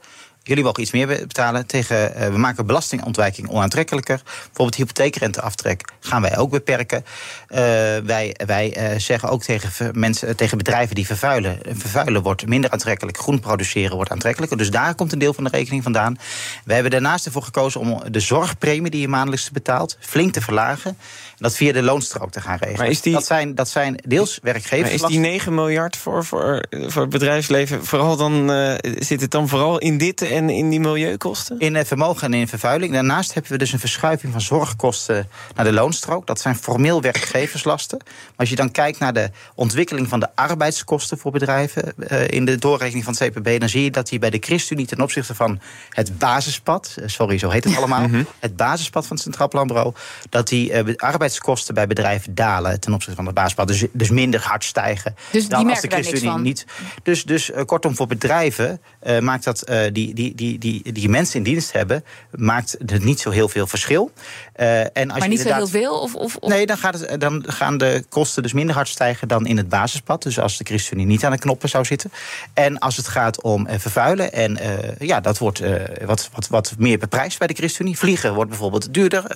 jullie 0.49 0.63
mogen 0.63 0.81
iets 0.81 0.91
meer 0.91 1.07
betalen. 1.07 1.65
Tegen, 1.65 2.13
uh, 2.17 2.27
we 2.27 2.37
maken 2.37 2.65
belastingontwijking 2.65 3.49
onaantrekkelijker. 3.49 4.21
Bijvoorbeeld 4.25 4.75
hypotheekrenteaftrek 4.75 5.89
gaan 5.99 6.21
wij 6.21 6.37
ook 6.37 6.49
beperken. 6.49 7.05
Uh, 7.49 7.57
wij 8.03 8.35
wij 8.45 8.91
uh, 8.93 8.99
zeggen 8.99 9.29
ook 9.29 9.43
tegen, 9.43 9.99
mensen, 9.99 10.35
tegen 10.35 10.57
bedrijven 10.57 10.95
die 10.95 11.05
vervuilen. 11.05 11.59
Vervuilen 11.69 12.21
wordt 12.21 12.47
minder 12.47 12.71
aantrekkelijk. 12.71 13.17
Groen 13.17 13.39
produceren 13.39 13.95
wordt 13.95 14.11
aantrekkelijker. 14.11 14.57
Dus 14.57 14.71
daar 14.71 14.95
komt 14.95 15.11
een 15.11 15.19
deel 15.19 15.33
van 15.33 15.43
de 15.43 15.49
rekening 15.49 15.83
vandaan. 15.83 16.17
We 16.65 16.73
hebben 16.73 16.91
daarnaast 16.91 17.25
ervoor 17.25 17.43
gekozen 17.43 17.79
om 17.79 18.01
de 18.11 18.19
zorgpremie 18.19 18.91
die 18.91 19.01
je 19.01 19.07
maandelijks 19.07 19.51
betaalt 19.51 19.97
flink 19.99 20.33
te 20.33 20.41
verlagen. 20.41 20.97
Dat 21.39 21.55
via 21.55 21.73
de 21.73 21.81
loonstrook 21.81 22.31
te 22.31 22.41
gaan 22.41 22.57
regelen. 22.57 22.77
Maar 22.77 22.87
is 22.87 23.01
die, 23.01 23.13
dat, 23.13 23.25
zijn, 23.25 23.55
dat 23.55 23.69
zijn 23.69 23.95
deels 24.07 24.39
werkgevers. 24.41 24.93
is 24.93 25.01
die 25.01 25.19
9 25.19 25.53
miljard 25.53 25.97
voor, 25.97 26.25
voor, 26.25 26.65
voor 26.69 27.01
het 27.01 27.11
bedrijfsleven, 27.11 27.85
vooral 27.85 28.17
dan, 28.17 28.49
zit 28.97 29.21
het 29.21 29.31
dan 29.31 29.47
vooral 29.47 29.77
in 29.77 29.97
dit 29.97 30.21
en 30.21 30.49
in 30.49 30.69
die 30.69 30.79
milieukosten? 30.79 31.59
In 31.59 31.85
vermogen 31.85 32.33
en 32.33 32.39
in 32.39 32.47
vervuiling. 32.47 32.93
Daarnaast 32.93 33.33
hebben 33.33 33.51
we 33.51 33.57
dus 33.57 33.71
een 33.71 33.79
verschuiving 33.79 34.31
van 34.31 34.41
zorgkosten 34.41 35.29
naar 35.55 35.65
de 35.65 35.73
loonstrook. 35.73 36.27
Dat 36.27 36.39
zijn 36.39 36.55
formeel 36.55 37.01
werkgeverslasten. 37.01 37.97
Maar 38.05 38.35
als 38.35 38.49
je 38.49 38.55
dan 38.55 38.71
kijkt 38.71 38.99
naar 38.99 39.13
de 39.13 39.31
ontwikkeling 39.55 40.07
van 40.07 40.19
de 40.19 40.27
arbeidskosten 40.35 41.17
voor 41.17 41.31
bedrijven 41.31 41.93
uh, 41.97 42.27
in 42.27 42.45
de 42.45 42.57
doorrekening 42.57 43.03
van 43.03 43.15
het 43.17 43.33
CPB, 43.33 43.59
dan 43.59 43.69
zie 43.69 43.83
je 43.83 43.91
dat 43.91 44.07
die 44.09 44.19
bij 44.19 44.29
de 44.29 44.37
ChristenUnie 44.39 44.87
ten 44.87 45.01
opzichte 45.01 45.35
van 45.35 45.59
het 45.89 46.17
basispad, 46.17 46.95
eh, 46.95 47.07
sorry, 47.07 47.37
zo 47.37 47.49
heet 47.49 47.63
het 47.63 47.77
allemaal, 47.79 48.07
mhm. 48.07 48.23
het 48.39 48.55
basispad 48.55 49.07
van 49.07 49.15
het 49.15 49.25
Centraal 49.25 49.47
Planbureau, 49.47 49.93
dat 50.29 50.47
die 50.47 50.83
uh, 50.83 50.95
arbeidskosten 51.29 51.73
bij 51.73 51.87
bedrijven 51.87 52.35
dalen 52.35 52.79
ten 52.79 52.93
opzichte 52.93 53.15
van 53.15 53.25
het 53.25 53.35
basispad. 53.35 53.67
Dus, 53.67 53.85
dus 53.91 54.09
minder 54.09 54.41
hard 54.41 54.63
stijgen 54.63 55.15
dus 55.31 55.47
dan 55.47 55.69
als 55.69 55.81
de 55.81 55.87
ChristenUnie 55.87 56.39
niet. 56.39 56.65
Dus, 57.03 57.23
dus 57.23 57.49
uh, 57.49 57.61
kortom, 57.65 57.95
voor 57.95 58.07
bedrijven 58.07 58.81
maakt 59.19 59.43
dat 59.43 59.63
die, 59.91 60.13
die, 60.13 60.35
die 60.35 60.57
die, 60.57 60.91
die, 60.91 61.09
mensen 61.09 61.37
in 61.37 61.43
dienst 61.43 61.71
hebben, 61.71 62.03
maakt 62.31 62.75
het 62.85 63.03
niet 63.03 63.19
zo 63.19 63.29
heel 63.29 63.49
veel 63.49 63.67
verschil. 63.67 64.11
Uh, 64.59 64.97
en 64.97 65.09
als 65.09 65.19
maar 65.19 65.27
niet 65.27 65.39
zo 65.39 65.53
heel 65.53 65.67
veel? 65.67 65.99
Of, 65.99 66.15
of, 66.15 66.37
Nee, 66.39 66.65
dan, 66.65 66.77
gaat 66.77 66.99
het, 66.99 67.21
dan 67.21 67.43
gaan 67.47 67.77
de 67.77 68.03
kosten 68.09 68.43
dus 68.43 68.53
minder 68.53 68.75
hard 68.75 68.87
stijgen 68.87 69.27
dan 69.27 69.45
in 69.45 69.57
het 69.57 69.69
basispad. 69.69 70.23
Dus 70.23 70.39
als 70.39 70.57
de 70.57 70.63
ChristenUnie 70.63 71.07
niet 71.07 71.25
aan 71.25 71.31
de 71.31 71.37
knoppen 71.37 71.69
zou 71.69 71.85
zitten. 71.85 72.11
En 72.53 72.79
als 72.79 72.97
het 72.97 73.07
gaat 73.07 73.41
om 73.41 73.67
uh, 73.67 73.73
vervuilen, 73.77 74.33
en 74.33 74.57
uh, 74.57 75.07
ja, 75.07 75.19
dat 75.19 75.37
wordt 75.37 75.61
wat, 76.05 76.29
wat, 76.33 76.47
wat 76.47 76.73
meer 76.77 76.97
beprijsd 76.97 77.37
bij 77.39 77.47
de 77.47 77.53
ChristenUnie. 77.53 77.97
Vliegen 77.97 78.33
wordt 78.33 78.49
bijvoorbeeld 78.49 78.93
duurder. 78.93 79.31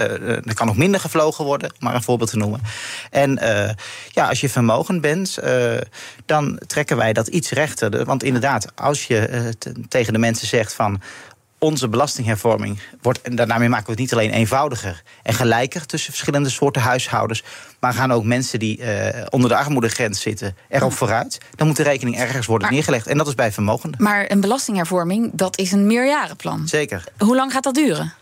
er 0.47 0.53
kan 0.53 0.67
nog 0.67 0.77
minder 0.77 0.99
gevlogen 0.99 1.45
worden, 1.45 1.73
maar 1.83 1.95
een 1.95 2.03
voorbeeld 2.03 2.29
te 2.29 2.37
noemen. 2.37 2.61
En 3.09 3.39
ja, 4.07 4.27
als 4.27 4.41
je 4.41 4.49
vermogen 4.49 5.01
bent, 5.01 5.37
dan 6.25 6.59
trekken 6.67 6.97
wij 6.97 7.13
dat 7.13 7.27
iets 7.27 7.51
rechter. 7.51 8.05
Want 8.05 8.23
inderdaad, 8.23 8.67
als 8.75 9.05
je 9.05 9.53
tegen 9.87 10.13
de 10.13 10.19
mensen 10.19 10.47
zegt 10.47 10.73
van 10.73 11.01
onze 11.57 11.87
belastinghervorming 11.87 12.79
wordt, 13.01 13.21
en 13.21 13.35
daarmee 13.35 13.69
maken 13.69 13.85
we 13.85 13.91
het 13.91 13.99
niet 13.99 14.13
alleen 14.13 14.31
eenvoudiger 14.31 15.03
en 15.23 15.33
gelijker 15.33 15.85
tussen 15.85 16.11
verschillende 16.11 16.49
soorten 16.49 16.81
huishoudens, 16.81 17.43
maar 17.79 17.93
gaan 17.93 18.11
ook 18.11 18.23
mensen 18.23 18.59
die 18.59 18.77
uh, 18.77 19.07
onder 19.29 19.49
de 19.49 19.55
armoedegrens 19.55 20.21
zitten 20.21 20.55
erop 20.69 20.93
vooruit. 20.93 21.37
Dan 21.55 21.67
moet 21.67 21.75
de 21.75 21.83
rekening 21.83 22.17
ergens 22.17 22.45
worden 22.45 22.71
neergelegd. 22.71 23.07
En 23.07 23.17
dat 23.17 23.27
is 23.27 23.35
bij 23.35 23.51
vermogenden. 23.51 24.03
Maar 24.03 24.31
een 24.31 24.41
belastinghervorming, 24.41 25.31
dat 25.33 25.57
is 25.57 25.71
een 25.71 25.87
meerjarenplan. 25.87 26.67
Zeker. 26.67 27.03
Hoe 27.17 27.35
lang 27.35 27.51
gaat 27.51 27.63
dat 27.63 27.75
duren? 27.75 28.13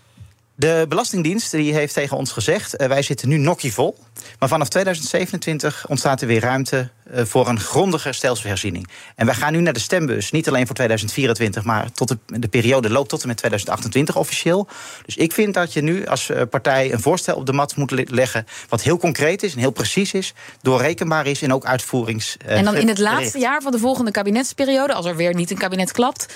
De 0.55 0.85
Belastingdienst 0.89 1.51
die 1.51 1.73
heeft 1.73 1.93
tegen 1.93 2.17
ons 2.17 2.31
gezegd: 2.31 2.81
uh, 2.81 2.87
wij 2.87 3.01
zitten 3.01 3.29
nu 3.29 3.37
nokkie 3.37 3.73
vol. 3.73 3.97
Maar 4.39 4.49
vanaf 4.49 4.69
2027 4.69 5.87
ontstaat 5.87 6.21
er 6.21 6.27
weer 6.27 6.41
ruimte 6.41 6.89
voor 7.13 7.47
een 7.47 7.59
grondige 7.59 8.11
stelselherziening. 8.11 8.87
En 9.15 9.25
wij 9.25 9.35
gaan 9.35 9.53
nu 9.53 9.61
naar 9.61 9.73
de 9.73 9.79
stembus, 9.79 10.31
niet 10.31 10.47
alleen 10.47 10.65
voor 10.65 10.75
2024, 10.75 11.63
maar 11.63 11.91
tot 11.91 12.07
de, 12.07 12.17
de, 12.25 12.47
periode 12.47 12.89
loopt 12.89 13.09
tot 13.09 13.21
en 13.21 13.27
met 13.27 13.37
2028 13.37 14.17
officieel. 14.17 14.67
Dus 15.05 15.15
ik 15.15 15.33
vind 15.33 15.53
dat 15.53 15.73
je 15.73 15.81
nu 15.81 16.05
als 16.05 16.29
uh, 16.29 16.41
partij 16.49 16.93
een 16.93 17.01
voorstel 17.01 17.35
op 17.35 17.45
de 17.45 17.53
mat 17.53 17.75
moet 17.75 18.09
leggen. 18.09 18.45
wat 18.69 18.81
heel 18.81 18.97
concreet 18.97 19.43
is 19.43 19.53
en 19.53 19.59
heel 19.59 19.71
precies 19.71 20.13
is, 20.13 20.33
doorrekenbaar 20.61 21.27
is 21.27 21.41
en 21.41 21.53
ook 21.53 21.65
uitvoerings. 21.65 22.37
en 22.45 22.65
dan 22.65 22.75
in 22.75 22.87
het 22.87 22.99
laatste 22.99 23.39
jaar 23.39 23.61
van 23.61 23.71
de 23.71 23.79
volgende 23.79 24.11
kabinetsperiode, 24.11 24.93
als 24.93 25.05
er 25.05 25.15
weer 25.15 25.33
niet 25.33 25.51
een 25.51 25.57
kabinet 25.57 25.91
klapt, 25.91 26.33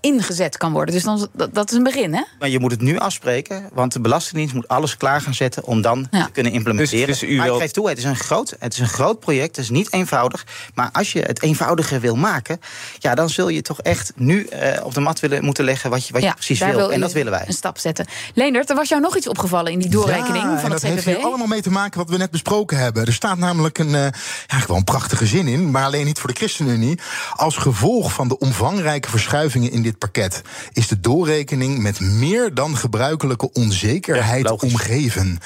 ingezet 0.00 0.56
kan 0.56 0.72
worden. 0.72 0.94
Dus 0.94 1.02
dan, 1.02 1.28
dat, 1.32 1.54
dat 1.54 1.70
is 1.70 1.76
een 1.76 1.82
begin, 1.82 2.14
hè? 2.14 2.22
Maar 2.38 2.48
je 2.48 2.58
moet 2.58 2.70
het 2.70 2.80
nu 2.80 2.98
afspreken 2.98 3.46
want 3.72 3.92
de 3.92 4.00
Belastingdienst 4.00 4.54
moet 4.54 4.68
alles 4.68 4.96
klaar 4.96 5.20
gaan 5.20 5.34
zetten 5.34 5.64
om 5.64 5.82
dan 5.82 6.08
te 6.10 6.30
kunnen 6.32 6.52
implementeren. 6.52 7.06
Dus, 7.06 7.18
dus 7.18 7.28
u 7.28 7.36
maar 7.36 7.46
ik 7.46 7.54
geef 7.54 7.70
toe, 7.70 7.88
het 7.88 7.98
is, 7.98 8.04
een 8.04 8.16
groot, 8.16 8.56
het 8.58 8.72
is 8.72 8.78
een 8.78 8.88
groot 8.88 9.20
project. 9.20 9.56
Het 9.56 9.64
is 9.64 9.70
niet 9.70 9.85
niet 9.86 10.00
eenvoudig. 10.00 10.46
Maar 10.74 10.88
als 10.92 11.12
je 11.12 11.20
het 11.20 11.42
eenvoudiger 11.42 12.00
wil 12.00 12.16
maken, 12.16 12.60
ja, 12.98 13.14
dan 13.14 13.30
zul 13.30 13.48
je 13.48 13.62
toch 13.62 13.80
echt 13.80 14.12
nu 14.16 14.48
uh, 14.52 14.84
op 14.84 14.94
de 14.94 15.00
mat 15.00 15.20
willen 15.20 15.44
moeten 15.44 15.64
leggen 15.64 15.90
wat 15.90 16.06
je, 16.06 16.12
wat 16.12 16.22
je 16.22 16.32
precies 16.32 16.58
wil. 16.58 16.76
wil 16.76 16.92
en 16.92 17.00
dat 17.00 17.12
willen 17.12 17.32
wij. 17.32 17.44
Een 17.46 17.52
stap 17.52 17.78
zetten. 17.78 18.06
Leendert, 18.34 18.70
er 18.70 18.76
was 18.76 18.88
jou 18.88 19.00
nog 19.00 19.16
iets 19.16 19.28
opgevallen 19.28 19.72
in 19.72 19.78
die 19.78 19.90
doorrekening 19.90 20.44
ja, 20.44 20.58
van 20.58 20.70
het 20.70 20.80
CPB. 20.80 20.94
Dat 20.94 21.04
heeft 21.04 21.16
hier 21.16 21.26
allemaal 21.26 21.46
mee 21.46 21.62
te 21.62 21.70
maken 21.70 21.98
wat 21.98 22.10
we 22.10 22.16
net 22.16 22.30
besproken 22.30 22.78
hebben. 22.78 23.06
Er 23.06 23.12
staat 23.12 23.38
namelijk 23.38 23.78
een, 23.78 23.88
uh, 23.88 24.06
ja, 24.46 24.58
gewoon 24.58 24.84
prachtige 24.84 25.26
zin 25.26 25.48
in, 25.48 25.70
maar 25.70 25.84
alleen 25.84 26.04
niet 26.04 26.18
voor 26.18 26.28
de 26.28 26.36
ChristenUnie. 26.36 26.98
Als 27.32 27.56
gevolg 27.56 28.12
van 28.12 28.28
de 28.28 28.38
omvangrijke 28.38 29.10
verschuivingen 29.10 29.70
in 29.70 29.82
dit 29.82 29.98
pakket 29.98 30.42
is 30.72 30.88
de 30.88 31.00
doorrekening 31.00 31.78
met 31.78 32.00
meer 32.00 32.54
dan 32.54 32.76
gebruikelijke 32.76 33.52
onzekerheid 33.52 34.48
ja, 34.48 34.54
omgeven. 34.68 35.38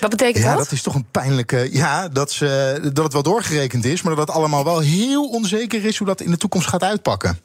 Wat 0.00 0.10
betekent 0.10 0.44
ja, 0.44 0.50
dat? 0.50 0.58
dat 0.58 0.72
is 0.72 0.82
toch 0.82 0.94
een 0.94 1.06
pijnlijke. 1.10 1.68
Ja, 1.72 2.08
dat, 2.08 2.30
ze, 2.30 2.78
dat 2.92 3.04
het 3.04 3.12
wel 3.12 3.22
doorgerekend 3.22 3.71
is, 3.80 4.02
maar 4.02 4.16
dat 4.16 4.26
het 4.26 4.36
allemaal 4.36 4.64
wel 4.64 4.78
heel 4.78 5.28
onzeker 5.28 5.84
is 5.84 5.96
hoe 5.96 6.06
dat 6.06 6.20
in 6.20 6.30
de 6.30 6.36
toekomst 6.36 6.68
gaat 6.68 6.82
uitpakken. 6.82 7.40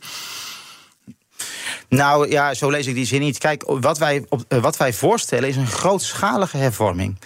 Nou 1.89 2.29
ja, 2.29 2.53
zo 2.53 2.69
lees 2.69 2.87
ik 2.87 2.95
die 2.95 3.05
zin 3.05 3.19
niet. 3.19 3.37
Kijk, 3.37 3.63
wat 3.65 3.97
wij, 3.97 4.25
op, 4.29 4.43
wat 4.47 4.77
wij 4.77 4.93
voorstellen 4.93 5.49
is 5.49 5.55
een 5.55 5.67
grootschalige 5.67 6.57
hervorming. 6.57 7.17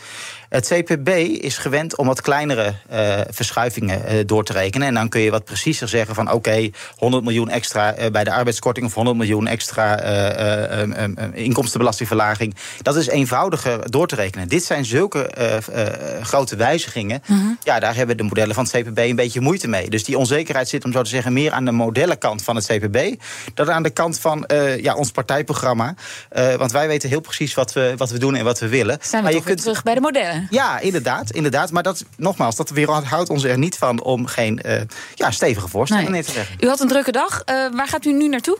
Het 0.51 0.67
CPB 0.67 1.09
is 1.43 1.57
gewend 1.57 1.97
om 1.97 2.07
wat 2.07 2.21
kleinere 2.21 2.73
uh, 2.91 3.19
verschuivingen 3.29 4.01
uh, 4.07 4.19
door 4.25 4.43
te 4.43 4.53
rekenen. 4.53 4.87
En 4.87 4.93
dan 4.93 5.09
kun 5.09 5.21
je 5.21 5.31
wat 5.31 5.43
preciezer 5.43 5.87
zeggen 5.87 6.15
van 6.15 6.27
oké, 6.27 6.35
okay, 6.35 6.73
100 6.95 7.23
miljoen 7.23 7.49
extra 7.49 7.97
uh, 7.97 8.09
bij 8.09 8.23
de 8.23 8.31
arbeidskorting 8.31 8.85
of 8.85 8.93
100 8.93 9.17
miljoen 9.17 9.47
extra 9.47 9.99
um, 10.81 11.17
inkomstenbelastingverlaging. 11.33 12.55
Dat 12.81 12.95
is 12.95 13.07
eenvoudiger 13.07 13.91
door 13.91 14.07
te 14.07 14.15
rekenen. 14.15 14.47
Dit 14.47 14.63
zijn 14.63 14.85
zulke 14.85 15.29
grote 16.21 16.55
wijzigingen. 16.55 17.21
Mhm. 17.25 17.39
-huh. 17.39 17.49
Ja, 17.63 17.79
daar 17.79 17.95
hebben 17.95 18.17
de 18.17 18.23
modellen 18.23 18.55
van 18.55 18.63
het 18.63 18.73
CPB 18.73 18.97
een 18.97 19.15
beetje 19.15 19.41
moeite 19.41 19.67
mee. 19.67 19.89
Dus 19.89 20.03
die 20.03 20.17
onzekerheid 20.17 20.69
zit, 20.69 20.85
om 20.85 20.91
zo 20.91 21.01
te 21.01 21.09
zeggen, 21.09 21.33
meer 21.33 21.51
aan 21.51 21.65
de 21.65 21.71
modellenkant 21.71 22.43
van 22.43 22.55
het 22.55 22.65
CPB 22.65 23.21
dan 23.53 23.71
aan 23.71 23.83
de 23.83 23.89
kant 23.89 24.19
van 24.19 24.49
ja, 24.81 24.95
ons 24.95 25.11
partijprogramma. 25.11 25.95
want 26.57 26.71
wij 26.71 26.87
weten 26.87 27.09
heel 27.09 27.21
precies 27.21 27.53
wat 27.53 27.73
we, 27.73 27.93
wat 27.97 28.09
we 28.09 28.19
doen 28.19 28.35
en 28.35 28.43
wat 28.43 28.59
we 28.59 28.67
willen. 28.67 28.97
Zijn 29.01 29.23
we 29.23 29.29
maar 29.29 29.37
je 29.37 29.45
kunt 29.45 29.61
terug 29.61 29.83
bij 29.83 29.93
de 29.93 30.01
modellen? 30.01 30.40
Ja, 30.49 30.79
inderdaad, 30.79 31.31
inderdaad. 31.31 31.71
Maar 31.71 31.83
dat, 31.83 32.05
nogmaals, 32.17 32.55
dat 32.55 32.69
weerhoudt 32.69 33.29
ons 33.29 33.43
er 33.43 33.57
niet 33.57 33.77
van 33.77 34.03
om 34.03 34.25
geen 34.25 34.59
uh, 34.65 34.81
ja, 35.15 35.31
stevige 35.31 35.67
voorstellen 35.67 36.03
nee. 36.03 36.13
neer 36.13 36.25
te 36.25 36.33
leggen. 36.33 36.55
U 36.59 36.67
had 36.67 36.79
een 36.79 36.87
drukke 36.87 37.11
dag. 37.11 37.41
Uh, 37.45 37.55
waar 37.75 37.87
gaat 37.87 38.05
u 38.05 38.13
nu 38.13 38.27
naartoe? 38.27 38.57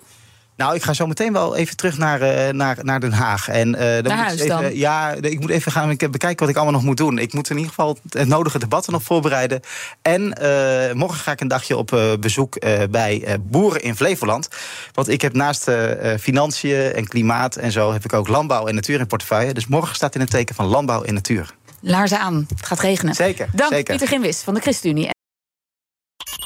Nou, 0.56 0.76
ik 0.76 0.84
ga 0.84 0.94
zo 0.94 1.08
meteen 1.08 1.34
wel 1.34 1.56
even 1.56 1.76
terug 1.76 1.98
naar, 1.98 2.22
uh, 2.22 2.54
naar, 2.54 2.78
naar 2.82 3.00
Den 3.00 3.12
Haag. 3.12 3.48
En, 3.48 3.68
uh, 3.68 3.80
dan 3.80 3.90
naar 3.90 4.04
moet 4.04 4.12
huis 4.12 4.40
even, 4.40 4.62
dan? 4.62 4.76
Ja, 4.76 5.12
ik 5.12 5.40
moet 5.40 5.50
even 5.50 5.72
gaan 5.72 5.88
bekijken 5.88 6.40
wat 6.40 6.50
ik 6.50 6.56
allemaal 6.56 6.74
nog 6.74 6.84
moet 6.84 6.98
doen. 6.98 7.18
Ik 7.18 7.34
moet 7.34 7.50
in 7.50 7.56
ieder 7.56 7.70
geval 7.70 7.98
het 8.10 8.28
nodige 8.28 8.60
debatten 8.60 8.94
nog 8.94 9.04
voorbereiden. 9.04 9.60
En 10.02 10.22
uh, 10.22 10.94
morgen 10.94 11.20
ga 11.20 11.32
ik 11.32 11.42
een 11.42 11.48
dagje 11.48 11.78
op 11.78 12.18
bezoek 12.20 12.60
bij 12.90 13.38
boeren 13.42 13.82
in 13.82 13.96
Flevoland. 13.96 14.48
Want 14.94 15.10
ik 15.10 15.22
heb 15.22 15.34
naast 15.34 15.72
financiën 16.20 16.94
en 16.94 17.08
klimaat 17.08 17.56
en 17.56 17.72
zo... 17.72 17.94
heb 17.94 18.06
ik 18.06 18.14
ook 18.14 18.28
landbouw 18.28 18.68
en 18.68 18.76
natuur 18.76 19.00
in 19.00 19.08
portefeuille. 19.08 19.54
Dus 19.54 19.68
morgen 19.68 19.96
staat 19.96 20.16
in 20.16 20.22
het 20.22 20.30
teken 20.30 20.56
van 20.56 20.66
landbouw 20.66 21.04
en 21.04 21.14
natuur. 21.14 21.54
Laarzen 21.82 22.20
aan, 22.20 22.46
het 22.56 22.66
gaat 22.66 22.80
regenen. 22.80 23.16
Zeker, 23.16 23.50
Dank 23.54 23.72
zeker. 23.72 23.96
Pieter 23.96 24.08
Gimwis 24.08 24.38
van 24.38 24.54
de 24.54 24.60
ChristenUnie. 24.60 25.10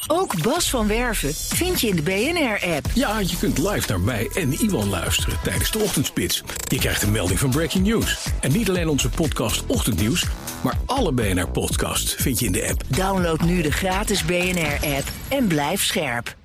Ook 0.08 0.42
Bas 0.42 0.70
van 0.70 0.88
Werven 0.88 1.34
vind 1.34 1.82
je 1.82 1.88
in 1.88 1.96
de 1.96 2.02
BNR-app. 2.02 2.86
Ja, 2.94 3.20
je 3.20 3.38
kunt 3.40 3.58
live 3.58 3.90
naar 3.90 4.00
mij 4.00 4.30
en 4.34 4.54
Iwan 4.54 4.90
luisteren 4.90 5.38
tijdens 5.44 5.72
de 5.72 5.80
ochtendspits. 5.80 6.44
Je 6.68 6.78
krijgt 6.78 7.02
een 7.02 7.12
melding 7.12 7.40
van 7.40 7.50
Breaking 7.50 7.88
News. 7.88 8.28
En 8.42 8.52
niet 8.52 8.70
alleen 8.70 8.88
onze 8.88 9.10
podcast 9.10 9.66
Ochtendnieuws, 9.66 10.26
maar 10.64 10.78
alle 10.86 11.12
BNR-podcasts 11.12 12.14
vind 12.14 12.40
je 12.40 12.46
in 12.46 12.52
de 12.52 12.68
app. 12.70 12.82
Download 12.88 13.42
nu 13.42 13.62
de 13.62 13.72
gratis 13.72 14.26
BNR-app 14.26 15.08
en 15.30 15.48
blijf 15.48 15.84
scherp. 15.84 16.36